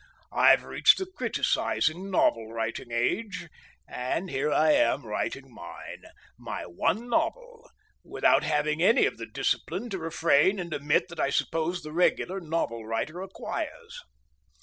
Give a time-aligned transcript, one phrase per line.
[0.33, 3.47] I've reached the criticising, novel writing age,
[3.87, 10.57] and here I am writing mine—my one novel—without having any of the discipline to refrain
[10.57, 14.01] and omit that I suppose the regular novel writer acquires.